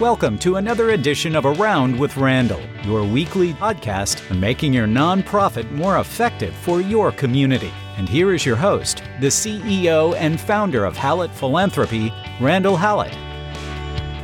[0.00, 5.70] Welcome to another edition of Around with Randall, your weekly podcast on making your nonprofit
[5.72, 7.70] more effective for your community.
[7.98, 12.10] And here is your host, the CEO and founder of Hallett Philanthropy,
[12.40, 13.12] Randall Hallett.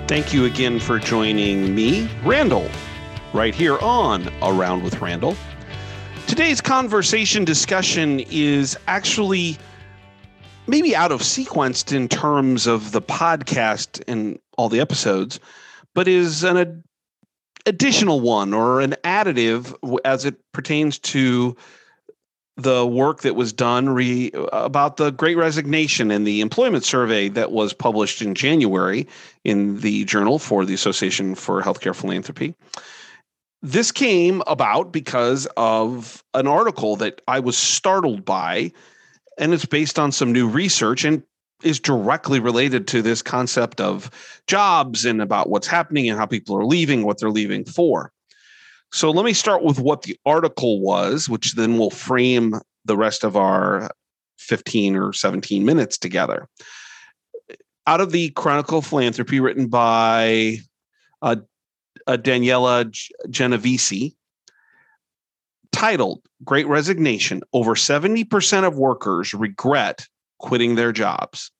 [0.09, 2.70] Thank you again for joining me, Randall,
[3.34, 5.36] right here on Around with Randall.
[6.27, 9.58] Today's conversation discussion is actually
[10.66, 15.38] maybe out of sequence in terms of the podcast and all the episodes,
[15.97, 16.85] but is an ad-
[17.64, 21.57] additional one or an additive as it pertains to
[22.59, 27.51] the work that was done re, about the great resignation and the employment survey that
[27.51, 29.07] was published in January
[29.45, 32.55] in the journal for the Association for Healthcare Philanthropy.
[33.62, 38.70] This came about because of an article that I was startled by,
[39.39, 41.23] and it's based on some new research and
[41.62, 44.11] is directly related to this concept of
[44.47, 48.12] jobs and about what's happening and how people are leaving, what they're leaving for.
[48.93, 52.55] So let me start with what the article was, which then will frame
[52.85, 53.91] the rest of our
[54.39, 56.48] 15 or 17 minutes together.
[57.87, 60.59] Out of the Chronicle of Philanthropy, written by
[61.23, 61.37] uh,
[62.07, 62.91] uh, Daniela
[63.31, 64.15] Genovese,
[65.73, 70.07] titled Great Resignation Over 70% of Workers Regret
[70.39, 71.51] Quitting Their Jobs.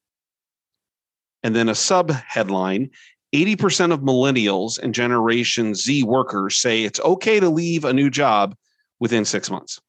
[1.43, 2.91] And then a sub headline
[3.35, 8.57] 80% of millennials and Generation Z workers say it's okay to leave a new job
[9.01, 9.81] within six months.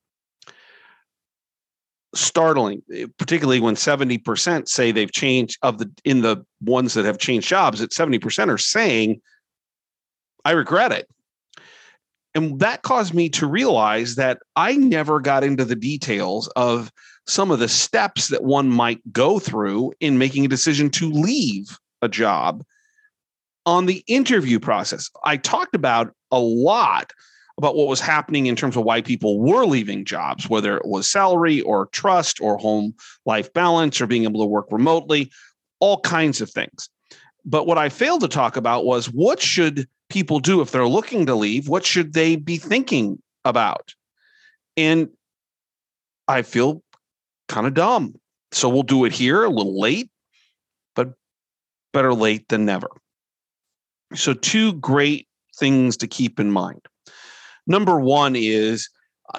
[2.15, 7.19] Startling, eh, particularly when 70% say they've changed of the in the ones that have
[7.19, 9.21] changed jobs, that 70% are saying,
[10.43, 11.08] I regret it.
[12.33, 16.91] And that caused me to realize that I never got into the details of
[17.28, 21.78] some of the steps that one might go through in making a decision to leave
[22.02, 22.64] a job
[23.66, 25.09] on the interview process.
[25.25, 27.11] I talked about a lot
[27.58, 31.10] about what was happening in terms of why people were leaving jobs, whether it was
[31.10, 32.93] salary or trust or home
[33.26, 35.32] life balance or being able to work remotely,
[35.80, 36.89] all kinds of things.
[37.43, 41.26] But what I failed to talk about was what should people do if they're looking
[41.26, 41.67] to leave?
[41.67, 43.95] What should they be thinking about?
[44.77, 45.10] And
[46.27, 46.83] I feel
[47.47, 48.15] kind of dumb.
[48.52, 50.09] So we'll do it here a little late,
[50.95, 51.13] but
[51.93, 52.89] better late than never.
[54.15, 55.27] So, two great
[55.59, 56.86] things to keep in mind.
[57.65, 58.89] Number one is,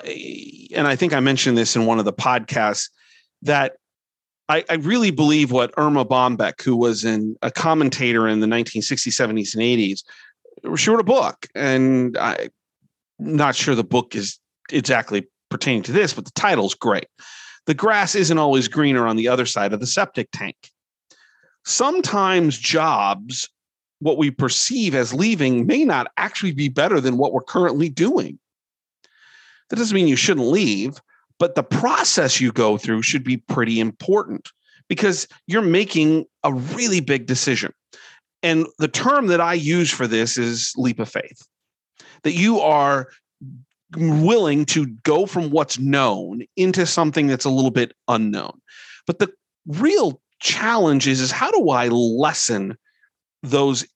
[0.05, 2.91] and I think I mentioned this in one of the podcasts,
[3.43, 3.77] that
[4.49, 9.09] I, I really believe what Erma Bombeck, who was in, a commentator in the 1960s,
[9.09, 10.03] 70s, and 80s,
[10.79, 11.47] she wrote a book.
[11.55, 12.51] And I'm
[13.19, 14.39] not sure the book is
[14.71, 17.07] exactly pertaining to this, but the title's great.
[17.69, 20.57] The grass isn't always greener on the other side of the septic tank.
[21.67, 23.51] Sometimes jobs
[23.99, 28.39] what we perceive as leaving may not actually be better than what we're currently doing.
[29.69, 30.99] That doesn't mean you shouldn't leave,
[31.39, 34.49] but the process you go through should be pretty important
[34.89, 37.75] because you're making a really big decision.
[38.43, 41.47] And the term that I use for this is leap of faith
[42.23, 43.09] that you are
[43.97, 48.61] willing to go from what's known into something that's a little bit unknown.
[49.07, 49.33] But the
[49.67, 52.77] real challenge is, is how do I lessen
[53.43, 53.87] those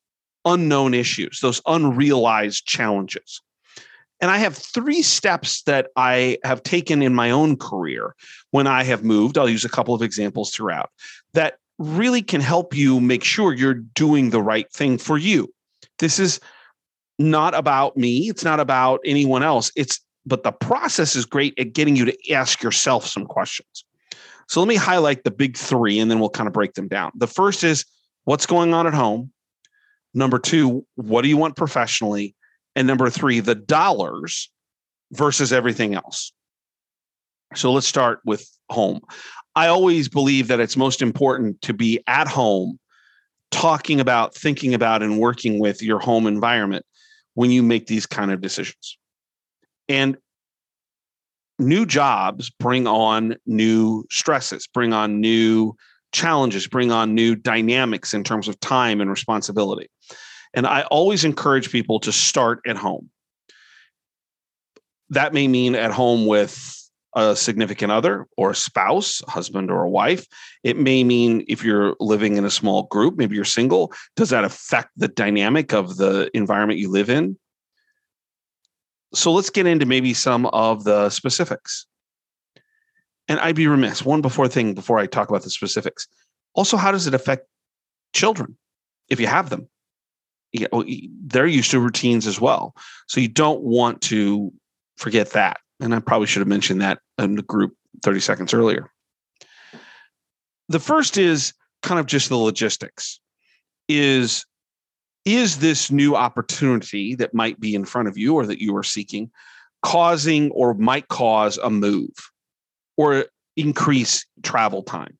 [0.45, 3.41] unknown issues, those unrealized challenges.
[4.21, 8.15] And I have three steps that I have taken in my own career
[8.53, 9.37] when I have moved.
[9.37, 10.91] I'll use a couple of examples throughout
[11.35, 15.53] that really can help you make sure you're doing the right thing for you.
[15.99, 16.39] This is
[17.23, 19.71] not about me, it's not about anyone else.
[19.77, 23.85] It's but the process is great at getting you to ask yourself some questions.
[24.49, 27.11] So let me highlight the big 3 and then we'll kind of break them down.
[27.17, 27.85] The first is
[28.25, 29.33] what's going on at home?
[30.15, 32.35] Number two, what do you want professionally?
[32.77, 34.51] And number three, the dollars
[35.11, 36.33] versus everything else.
[37.55, 39.01] So let's start with home.
[39.55, 42.79] I always believe that it's most important to be at home,
[43.51, 46.87] talking about, thinking about, and working with your home environment
[47.35, 48.99] when you make these kind of decisions.
[49.89, 50.17] And
[51.59, 55.75] new jobs bring on new stresses, bring on new
[56.13, 59.89] challenges, bring on new dynamics in terms of time and responsibility.
[60.55, 63.11] And I always encourage people to start at home.
[65.11, 66.82] That may mean at home with
[67.15, 70.27] a significant other or a spouse, a husband or a wife.
[70.63, 74.45] It may mean if you're living in a small group, maybe you're single, does that
[74.45, 77.39] affect the dynamic of the environment you live in?
[79.15, 81.87] So let's get into maybe some of the specifics
[83.29, 86.07] and I'd be remiss one before thing before I talk about the specifics.
[86.55, 87.47] Also, how does it affect
[88.13, 88.57] children
[89.09, 89.69] if you have them?
[90.71, 90.85] know,
[91.25, 92.75] they're used to routines as well.
[93.09, 94.53] So you don't want to
[94.99, 95.62] forget that.
[95.83, 98.91] And I probably should have mentioned that in the group 30 seconds earlier.
[100.69, 101.53] The first is
[101.83, 103.21] kind of just the logistics.
[103.89, 104.47] Is
[105.25, 108.83] is this new opportunity that might be in front of you or that you are
[108.83, 109.31] seeking
[109.83, 112.11] causing or might cause a move
[112.97, 113.27] or
[113.57, 115.19] increase travel time?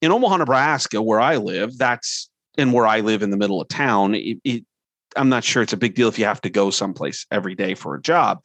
[0.00, 3.68] In Omaha, Nebraska, where I live, that's and where I live in the middle of
[3.68, 4.64] town, it, it,
[5.16, 7.74] I'm not sure it's a big deal if you have to go someplace every day
[7.74, 8.44] for a job.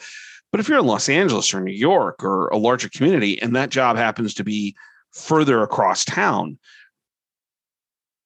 [0.51, 3.69] But if you're in Los Angeles or New York or a larger community and that
[3.69, 4.75] job happens to be
[5.11, 6.57] further across town,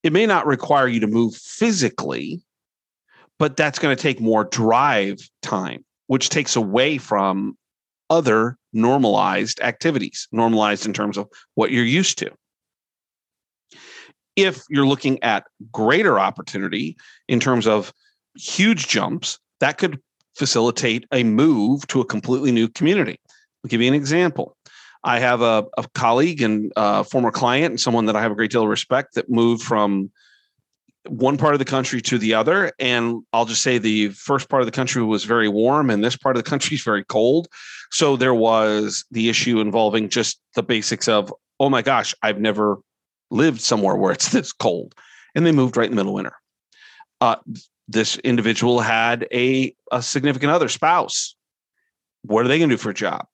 [0.04, 2.42] it may not require you to move physically,
[3.40, 7.58] but that's going to take more drive time, which takes away from
[8.10, 12.32] other normalized activities, normalized in terms of what you're used to.
[14.36, 16.98] If you're looking at greater opportunity
[17.28, 17.94] in terms of
[18.36, 20.02] huge jumps, that could
[20.36, 23.20] facilitate a move to a completely new community.
[23.64, 24.56] I'll give you an example.
[25.04, 28.36] I have a, a colleague and a former client and someone that I have a
[28.36, 30.12] great deal of respect that moved from
[31.08, 32.72] one part of the country to the other.
[32.80, 36.16] And I'll just say the first part of the country was very warm and this
[36.16, 37.48] part of the country is very cold.
[37.92, 42.78] So there was the issue involving just the basics of, oh my gosh, I've never
[43.30, 44.96] lived somewhere where it's this cold.
[45.36, 46.36] And they moved right in the middle of winter.
[47.20, 47.36] Uh,
[47.94, 51.36] this individual had a, a significant other spouse.
[52.24, 53.28] What are they going to do for a job?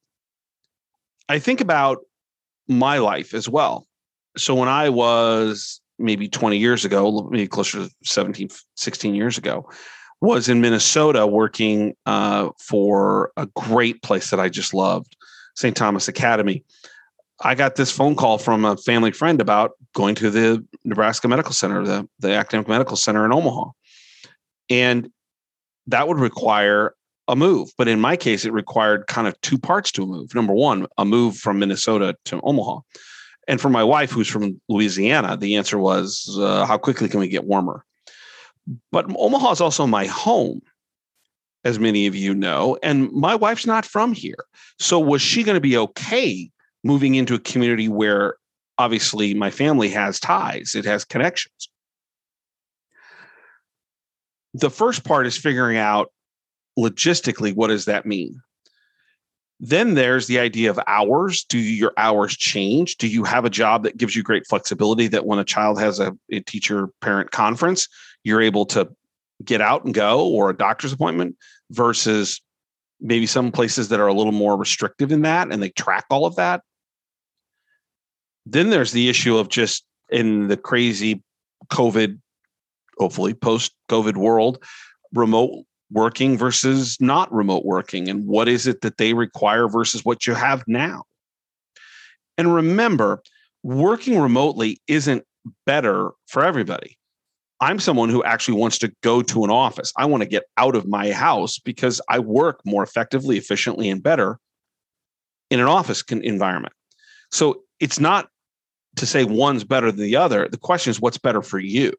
[1.28, 2.00] I think about
[2.68, 3.88] my life as well.
[4.38, 9.70] So when I was maybe 20 years ago, maybe closer to 17, 16 years ago,
[10.22, 15.16] was in Minnesota working uh, for a great place that I just loved,
[15.56, 15.76] St.
[15.76, 16.64] Thomas Academy.
[17.42, 21.54] I got this phone call from a family friend about going to the Nebraska Medical
[21.54, 23.72] Center, the, the academic medical center in Omaha.
[24.69, 25.10] And
[25.88, 26.94] that would require
[27.27, 27.71] a move.
[27.77, 30.33] But in my case, it required kind of two parts to a move.
[30.33, 32.80] Number one, a move from Minnesota to Omaha.
[33.48, 37.27] And for my wife, who's from Louisiana, the answer was, uh, how quickly can we
[37.27, 37.83] get warmer?
[38.92, 40.62] But Omaha is also my home,
[41.63, 42.77] as many of you know.
[42.83, 44.45] And my wife's not from here.
[44.80, 46.51] So was she going to be okay
[46.83, 48.36] moving into a community where
[48.77, 51.69] obviously my family has ties, it has connections?
[54.60, 56.12] The first part is figuring out
[56.78, 58.42] logistically what does that mean?
[59.60, 61.44] Then there's the idea of hours.
[61.44, 62.96] Do your hours change?
[62.96, 66.00] Do you have a job that gives you great flexibility that when a child has
[66.00, 67.88] a, a teacher parent conference
[68.24, 68.90] you're able to
[69.44, 71.36] get out and go or a doctor's appointment
[71.72, 72.42] versus
[73.02, 76.26] maybe some places that are a little more restrictive in that and they track all
[76.26, 76.62] of that?
[78.46, 81.22] Then there's the issue of just in the crazy
[81.70, 82.20] covid
[83.00, 84.63] hopefully post COVID world,
[85.13, 90.28] remote working versus not remote working and what is it that they require versus what
[90.28, 91.04] you have now.
[92.38, 93.22] And remember,
[93.63, 95.25] working remotely isn't
[95.66, 96.98] better for everybody.
[97.62, 99.92] I'm someone who actually wants to go to an office.
[99.98, 104.01] I want to get out of my house because I work more effectively, efficiently, and
[104.01, 104.40] better
[105.50, 106.74] in an office environment.
[107.31, 108.30] So it's not
[108.96, 110.48] to say one's better than the other.
[110.48, 111.94] The question is, what's better for you?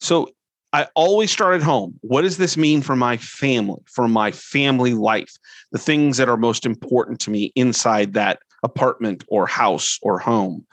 [0.00, 0.30] So
[0.72, 1.98] I always start at home.
[2.00, 5.32] What does this mean for my family, for my family life,
[5.70, 10.66] the things that are most important to me inside that apartment or house or home?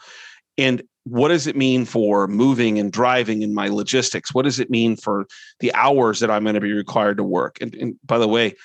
[0.58, 4.34] And what does it mean for moving and driving in my logistics?
[4.34, 5.28] What does it mean for
[5.60, 7.58] the hours that I'm going to be required to work?
[7.62, 8.56] And, and by the way,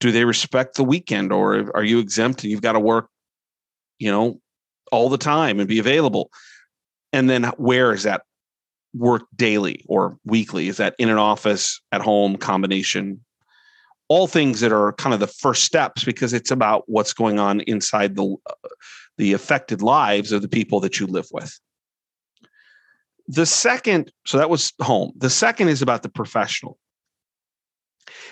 [0.00, 3.08] do they respect the weekend or are you exempt and you've got to work,
[3.98, 4.40] you know,
[4.92, 6.30] all the time and be available?
[7.12, 8.22] And then where is that
[8.96, 10.68] work daily or weekly?
[10.68, 13.24] Is that in an office, at home, combination?
[14.08, 17.60] All things that are kind of the first steps because it's about what's going on
[17.62, 18.68] inside the uh,
[19.18, 21.58] the affected lives of the people that you live with.
[23.28, 25.12] The second, so that was home.
[25.16, 26.78] The second is about the professional.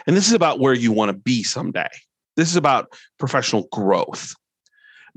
[0.06, 1.88] And this is about where you want to be someday.
[2.36, 4.34] This is about professional growth.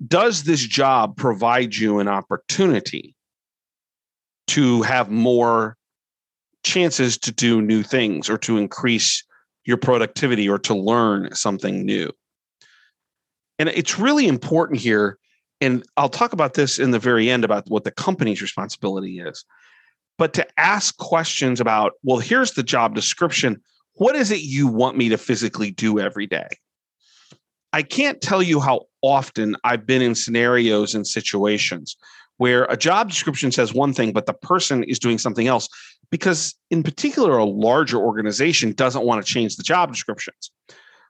[0.08, 3.16] Does this job provide you an opportunity
[4.48, 5.78] to have more
[6.64, 9.24] chances to do new things or to increase
[9.66, 12.12] your productivity or to learn something new.
[13.60, 15.18] And it's really important here.
[15.60, 19.44] And I'll talk about this in the very end about what the company's responsibility is.
[20.18, 23.62] But to ask questions about, well, here's the job description.
[23.94, 26.48] What is it you want me to physically do every day?
[27.74, 31.98] I can't tell you how often I've been in scenarios and situations
[32.38, 35.68] where a job description says one thing, but the person is doing something else
[36.10, 40.52] because in particular a larger organization doesn't want to change the job descriptions.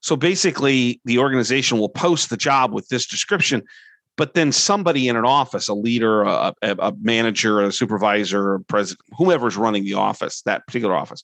[0.01, 3.63] So basically the organization will post the job with this description
[4.17, 8.99] but then somebody in an office a leader a, a manager a supervisor a president
[9.17, 11.23] whoever's running the office that particular office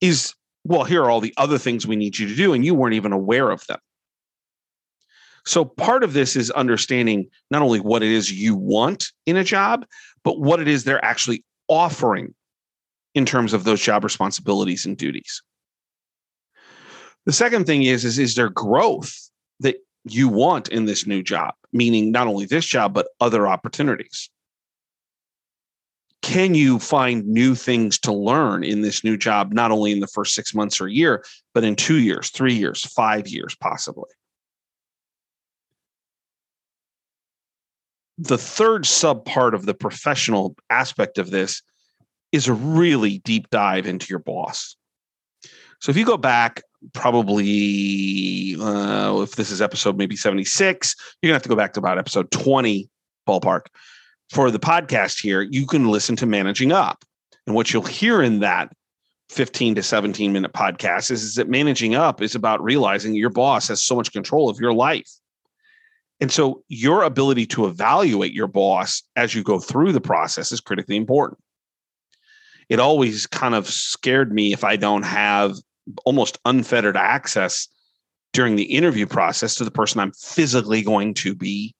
[0.00, 2.74] is well here are all the other things we need you to do and you
[2.74, 3.78] weren't even aware of them
[5.46, 9.44] so part of this is understanding not only what it is you want in a
[9.44, 9.84] job
[10.24, 12.34] but what it is they're actually offering
[13.14, 15.42] in terms of those job responsibilities and duties.
[17.26, 19.30] The second thing is, is, is there growth
[19.60, 24.30] that you want in this new job, meaning not only this job, but other opportunities?
[26.22, 30.06] Can you find new things to learn in this new job, not only in the
[30.06, 34.10] first six months or a year, but in two years, three years, five years, possibly?
[38.22, 41.62] The third sub part of the professional aspect of this
[42.32, 44.76] is a really deep dive into your boss.
[45.80, 46.62] So if you go back,
[46.92, 51.80] probably uh, if this is episode maybe 76, you're gonna have to go back to
[51.80, 52.90] about episode 20
[53.26, 53.62] ballpark.
[54.28, 57.04] For the podcast here, you can listen to Managing Up.
[57.46, 58.70] And what you'll hear in that
[59.30, 63.68] 15 to 17 minute podcast is, is that managing up is about realizing your boss
[63.68, 65.10] has so much control of your life.
[66.20, 70.60] And so your ability to evaluate your boss as you go through the process is
[70.60, 71.38] critically important
[72.70, 75.56] it always kind of scared me if I don't have
[76.06, 77.68] almost unfettered access
[78.32, 81.74] during the interview process to the person I'm physically going to be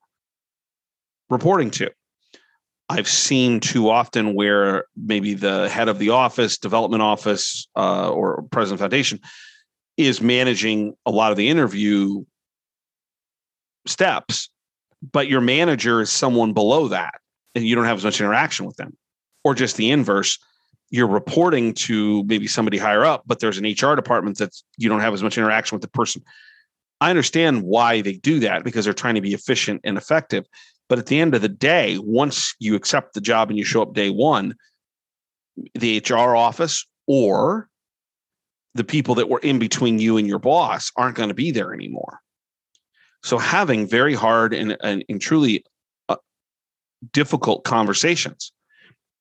[1.31, 1.93] reporting to.
[2.89, 8.43] I've seen too often where maybe the head of the office, development office, uh, or
[8.51, 9.21] president foundation
[9.97, 12.25] is managing a lot of the interview
[13.87, 14.51] steps,
[15.13, 17.21] but your manager is someone below that,
[17.55, 18.97] and you don't have as much interaction with them,
[19.45, 20.39] or just the inverse
[20.91, 25.01] you're reporting to maybe somebody higher up, but there's an HR department that you don't
[25.01, 26.23] have as much interaction with the person.
[27.01, 30.47] I understand why they do that because they're trying to be efficient and effective.
[30.89, 33.83] But at the end of the day, once you accept the job and you show
[33.83, 34.57] up day one,
[35.75, 37.69] the HR office or
[38.75, 41.73] the people that were in between you and your boss aren't going to be there
[41.73, 42.19] anymore.
[43.23, 45.65] So having very hard and, and, and truly
[46.09, 46.17] uh,
[47.13, 48.53] difficult conversations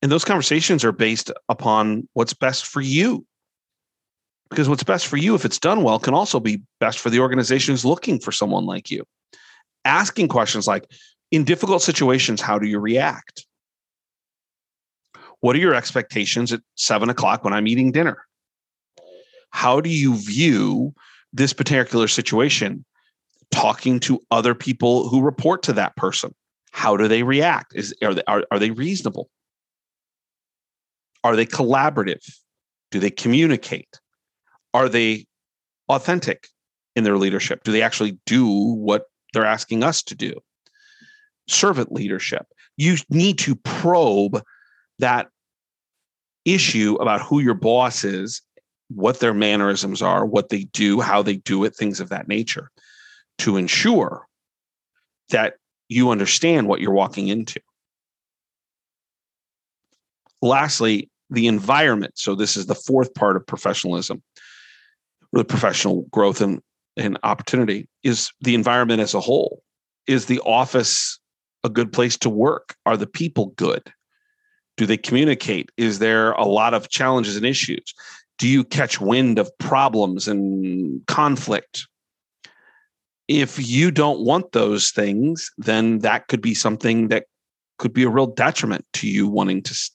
[0.02, 3.26] and those conversations are based upon what's best for you.
[4.50, 7.20] Because what's best for you, if it's done well, can also be best for the
[7.20, 9.04] organization who's looking for someone like you.
[9.86, 10.90] Asking questions like,
[11.32, 13.46] in difficult situations, how do you react?
[15.42, 18.26] What are your expectations at seven o'clock when I'm eating dinner?
[19.52, 20.94] How do you view
[21.32, 22.84] this particular situation?
[23.52, 26.34] Talking to other people who report to that person,
[26.72, 27.76] how do they react?
[27.76, 29.30] Is are they, are, are they reasonable?
[31.24, 32.24] Are they collaborative?
[32.92, 34.00] Do they communicate?
[34.74, 35.26] Are they
[35.90, 36.48] authentic
[36.96, 37.64] in their leadership?
[37.64, 40.34] Do they actually do what they're asking us to do?
[41.48, 42.46] Servant leadership.
[42.78, 44.42] You need to probe
[45.00, 45.28] that
[46.46, 48.42] issue about who your boss is,
[48.90, 52.72] what their mannerisms are, what they do, how they do it, things of that nature
[53.40, 54.28] to ensure
[55.30, 55.56] that
[55.88, 57.60] you understand what you're walking into.
[60.42, 62.14] Lastly, the environment.
[62.16, 64.24] So this is the fourth part of professionalism,
[65.32, 66.62] the professional growth and,
[66.98, 69.62] and opportunity is the environment as a whole.
[70.08, 71.20] Is the office
[71.64, 72.76] a good place to work?
[72.86, 73.92] Are the people good?
[74.78, 75.70] Do they communicate?
[75.78, 77.94] Is there a lot of challenges and issues?
[78.38, 81.86] Do you catch wind of problems and conflict?
[83.30, 87.26] If you don't want those things, then that could be something that
[87.78, 89.92] could be a real detriment to you wanting to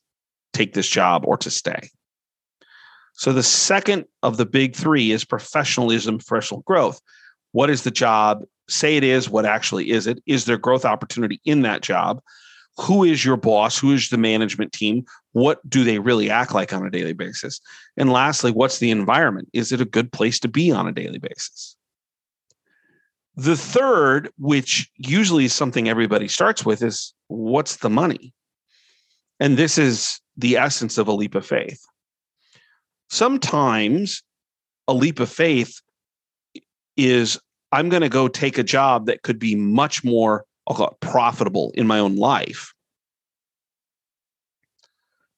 [0.53, 1.91] take this job or to stay.
[3.14, 7.00] So the second of the big three is professionalism, professional growth.
[7.50, 8.45] What is the job?
[8.69, 10.23] Say it is, what actually is it?
[10.26, 12.23] Is there growth opportunity in that job?
[12.79, 13.76] Who is your boss?
[13.76, 15.07] Who is the management team?
[15.33, 17.61] What do they really act like on a daily basis?
[17.97, 19.49] And lastly, what's the environment?
[19.53, 21.76] Is it a good place to be on a daily basis?
[23.37, 28.33] The third, which usually is something everybody starts with, is what's the money?
[29.41, 31.81] And this is the essence of a leap of faith.
[33.11, 34.23] Sometimes
[34.87, 35.81] a leap of faith
[36.97, 37.38] is
[37.73, 41.00] I'm going to go take a job that could be much more I'll call it
[41.00, 42.73] profitable in my own life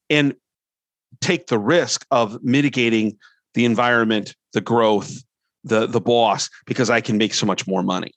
[0.09, 0.35] and
[1.21, 3.19] take the risk of mitigating
[3.55, 5.23] the environment, the growth,
[5.67, 8.13] the the boss because I can make so much more money.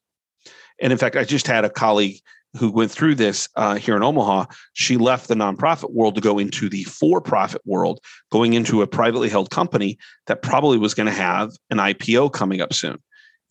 [0.82, 2.22] And in fact, I just had a colleague
[2.58, 6.40] who went through this uh, here in Omaha, she left the nonprofit world to go
[6.40, 8.00] into the for profit world,
[8.32, 12.62] going into a privately held company that probably was going to have an IPO coming
[12.62, 12.98] up soon.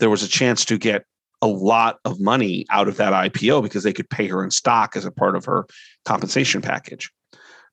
[0.01, 1.05] There was a chance to get
[1.41, 4.97] a lot of money out of that IPO because they could pay her in stock
[4.97, 5.67] as a part of her
[6.05, 7.13] compensation package.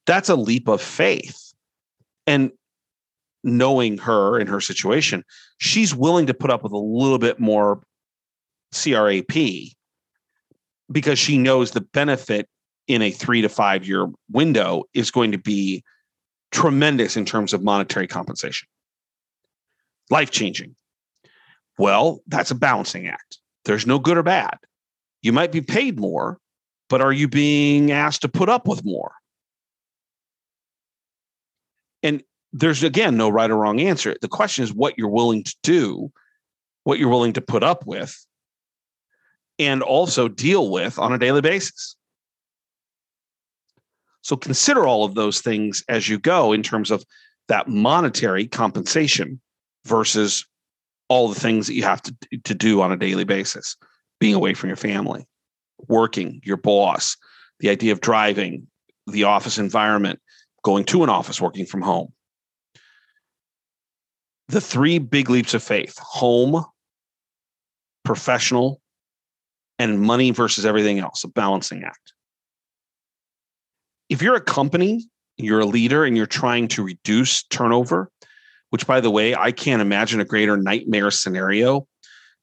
[0.05, 1.53] That's a leap of faith.
[2.27, 2.51] And
[3.45, 5.23] knowing her and her situation,
[5.59, 7.81] she's willing to put up with a little bit more
[8.73, 9.37] CRAP
[10.91, 12.49] because she knows the benefit
[12.87, 15.83] in a three to five year window is going to be
[16.51, 18.67] tremendous in terms of monetary compensation,
[20.09, 20.75] life changing.
[21.77, 23.39] Well, that's a balancing act.
[23.65, 24.57] There's no good or bad.
[25.21, 26.39] You might be paid more,
[26.89, 29.13] but are you being asked to put up with more?
[32.03, 32.23] And
[32.57, 34.15] there's again no right or wrong answer.
[34.21, 36.11] The question is what you're willing to do,
[36.85, 38.25] what you're willing to put up with,
[39.59, 41.97] and also deal with on a daily basis.
[44.21, 47.03] So consider all of those things as you go in terms of
[47.49, 49.41] that monetary compensation
[49.83, 50.45] versus
[51.09, 53.75] all the things that you have to, to do on a daily basis
[54.19, 55.27] being away from your family,
[55.89, 57.17] working, your boss,
[57.59, 58.65] the idea of driving,
[59.07, 60.21] the office environment,
[60.63, 62.13] going to an office, working from home.
[64.47, 66.63] The three big leaps of faith home,
[68.03, 68.81] professional,
[69.79, 72.13] and money versus everything else, a balancing act.
[74.09, 78.09] If you're a company, you're a leader, and you're trying to reduce turnover,
[78.69, 81.87] which, by the way, I can't imagine a greater nightmare scenario.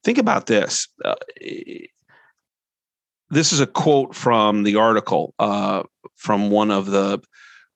[0.03, 0.89] Think about this.
[1.03, 1.15] Uh,
[3.29, 5.83] this is a quote from the article uh,
[6.15, 7.21] from one of the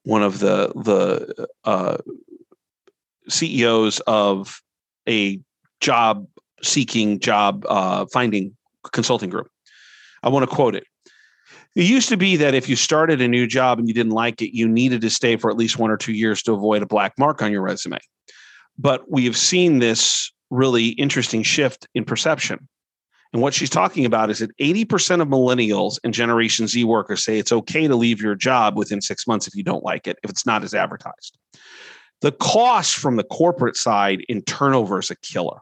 [0.04, 1.98] one of the the uh,
[3.30, 4.62] CEOs of
[5.08, 5.40] a
[5.80, 6.28] job
[6.64, 8.56] seeking job uh, finding
[8.92, 9.50] consulting group.
[10.24, 10.86] I want to quote it.
[11.76, 14.42] It used to be that if you started a new job and you didn't like
[14.42, 16.88] it, you needed to stay for at least one or two years to avoid a
[16.88, 18.00] black mark on your resume.
[18.80, 22.68] But we have seen this really interesting shift in perception.
[23.34, 27.38] And what she's talking about is that 80% of millennials and Generation Z workers say
[27.38, 30.30] it's okay to leave your job within six months if you don't like it, if
[30.30, 31.38] it's not as advertised.
[32.22, 35.60] The cost from the corporate side in turnover is a killer.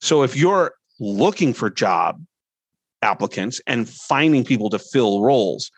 [0.00, 2.22] So if you're looking for job
[3.02, 5.70] applicants and finding people to fill roles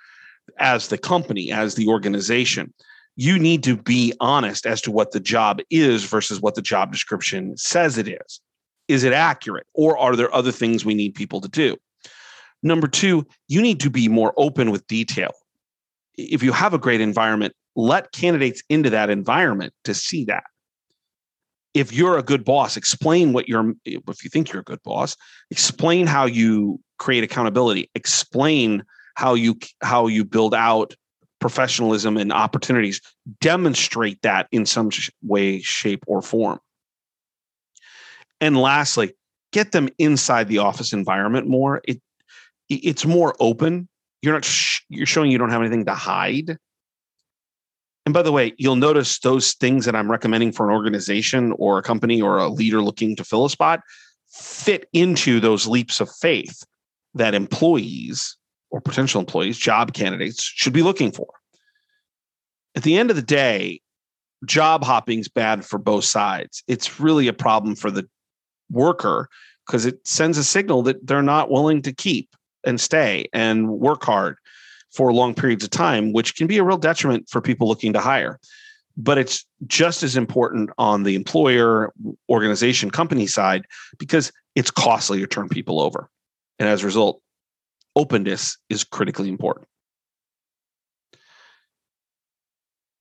[0.59, 2.73] as the company, as the organization,
[3.17, 6.93] you need to be honest as to what the job is versus what the job
[6.93, 8.41] description says it is.
[8.89, 9.67] Is it accurate?
[9.75, 11.77] Or are there other things we need people to do?
[12.63, 15.33] Number two, you need to be more open with detail.
[16.17, 20.45] If you have a great environment, let candidates into that environment to see that.
[21.75, 25.15] If you're a good boss, explain what you're, if you think you're a good boss,
[25.51, 28.83] explain how you create accountability, explain
[29.15, 30.95] how you how you build out
[31.39, 33.01] professionalism and opportunities.
[33.41, 34.91] Demonstrate that in some
[35.23, 36.59] way shape or form.
[38.41, 39.13] And lastly
[39.53, 41.83] get them inside the office environment more.
[41.85, 42.01] It
[42.69, 43.89] it's more open.
[44.23, 46.59] You're not sh- you're showing you don't have anything to hide
[48.07, 51.79] and by the way you'll notice those things that i'm recommending for an organization or
[51.79, 53.81] a company or a leader looking to fill a spot
[54.37, 56.65] fit into those leaps of faith
[57.15, 58.37] that employees
[58.71, 61.29] or potential employees, job candidates should be looking for.
[62.75, 63.81] At the end of the day,
[64.45, 66.63] job hopping is bad for both sides.
[66.69, 68.07] It's really a problem for the
[68.71, 69.29] worker
[69.67, 72.29] because it sends a signal that they're not willing to keep
[72.65, 74.37] and stay and work hard
[74.97, 78.01] for long periods of time, which can be a real detriment for people looking to
[78.01, 78.41] hire.
[78.97, 81.93] But it's just as important on the employer,
[82.31, 83.67] organization, company side
[83.99, 86.09] because it's costly to turn people over.
[86.59, 87.21] And as a result,
[87.95, 89.69] openness is critically important.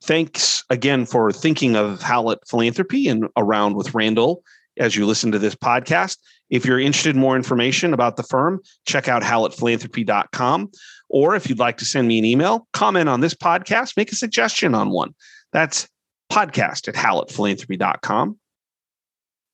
[0.04, 4.44] Thanks again for thinking of Hallett Philanthropy and around with Randall
[4.78, 6.18] as you listen to this podcast.
[6.50, 10.72] If you're interested in more information about the firm, check out hallettphilanthropy.com.
[11.10, 14.16] Or if you'd like to send me an email, comment on this podcast, make a
[14.16, 15.14] suggestion on one.
[15.54, 15.88] That's
[16.32, 18.38] podcast at hallettphilanthropy.com.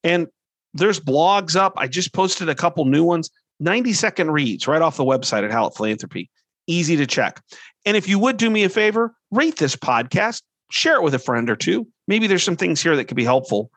[0.03, 0.27] And
[0.73, 1.73] there's blogs up.
[1.77, 3.29] I just posted a couple new ones.
[3.59, 6.29] 90 second reads right off the website at Hallett Philanthropy.
[6.67, 7.41] Easy to check.
[7.85, 11.19] And if you would do me a favor, rate this podcast, share it with a
[11.19, 11.87] friend or two.
[12.07, 13.71] Maybe there's some things here that could be helpful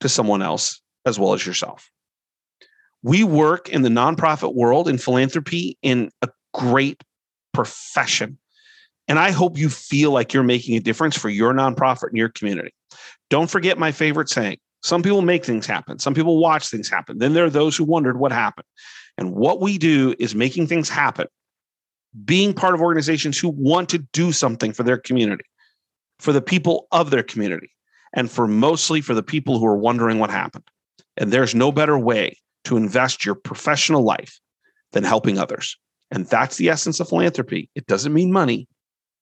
[0.00, 1.90] to someone else as well as yourself.
[3.02, 7.02] We work in the nonprofit world in philanthropy in a great
[7.56, 8.38] profession.
[9.08, 12.28] And I hope you feel like you're making a difference for your nonprofit and your
[12.28, 12.74] community.
[13.30, 17.18] Don't forget my favorite saying some people make things happen, some people watch things happen.
[17.18, 18.66] Then there are those who wondered what happened.
[19.18, 21.26] And what we do is making things happen
[22.24, 25.44] being part of organizations who want to do something for their community,
[26.18, 27.70] for the people of their community,
[28.14, 30.64] and for mostly for the people who are wondering what happened.
[31.16, 34.40] And there's no better way to invest your professional life
[34.92, 35.76] than helping others.
[36.10, 37.68] And that's the essence of philanthropy.
[37.74, 38.68] It doesn't mean money,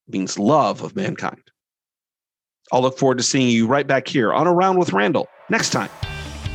[0.06, 1.42] it means love of mankind.
[2.72, 5.90] I'll look forward to seeing you right back here on Around with Randall next time.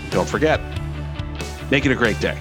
[0.10, 0.60] Don't forget,
[1.70, 2.40] make it a great day.